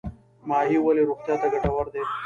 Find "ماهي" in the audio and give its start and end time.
0.49-0.77